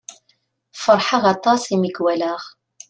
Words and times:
Feṛḥeɣ 0.83 1.23
aṭas 1.33 1.61
i 1.73 1.75
mi 1.77 1.89
k-walaɣ. 1.95 2.41